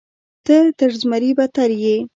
ته 0.45 0.55
تر 0.77 0.91
زمري 0.99 1.31
بدتر 1.37 1.69
یې. 1.83 1.95